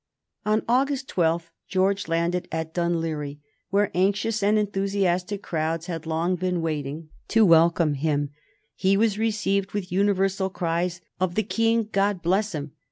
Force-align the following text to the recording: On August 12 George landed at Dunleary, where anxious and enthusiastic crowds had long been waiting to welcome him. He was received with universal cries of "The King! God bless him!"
On 0.47 0.63
August 0.67 1.07
12 1.09 1.51
George 1.67 2.07
landed 2.07 2.47
at 2.51 2.73
Dunleary, 2.73 3.39
where 3.69 3.91
anxious 3.93 4.41
and 4.41 4.57
enthusiastic 4.57 5.43
crowds 5.43 5.85
had 5.85 6.07
long 6.07 6.35
been 6.35 6.63
waiting 6.63 7.09
to 7.27 7.45
welcome 7.45 7.93
him. 7.93 8.31
He 8.73 8.97
was 8.97 9.19
received 9.19 9.73
with 9.73 9.91
universal 9.91 10.49
cries 10.49 11.01
of 11.19 11.35
"The 11.35 11.43
King! 11.43 11.89
God 11.91 12.23
bless 12.23 12.53
him!" 12.55 12.71